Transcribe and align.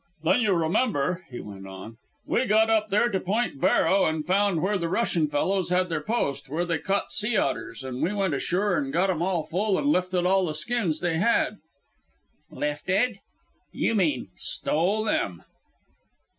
"Then 0.23 0.41
you 0.41 0.53
remember," 0.53 1.23
he 1.29 1.39
went 1.41 1.67
on, 1.67 1.97
"we 2.25 2.45
got 2.47 2.71
up 2.71 2.89
there 2.89 3.07
to 3.09 3.19
Point 3.19 3.61
Barrow 3.61 4.05
and 4.07 4.25
found 4.25 4.63
where 4.63 4.79
the 4.79 4.89
Russian 4.89 5.27
fellows 5.27 5.69
had 5.69 5.89
their 5.89 6.01
post, 6.01 6.49
where 6.49 6.65
they 6.65 6.79
caught 6.79 7.11
sea 7.11 7.37
otters, 7.37 7.83
and 7.83 8.01
we 8.01 8.11
went 8.11 8.33
ashore 8.33 8.79
and 8.79 8.91
got 8.91 9.11
'em 9.11 9.21
all 9.21 9.43
full 9.43 9.77
and 9.77 9.89
lifted 9.89 10.25
all 10.25 10.47
the 10.47 10.55
skins 10.55 11.01
they 11.01 11.19
had" 11.19 11.59
"'Lifted'? 12.49 13.19
You 13.71 13.93
mean 13.93 14.29
stole 14.37 15.03
them." 15.03 15.43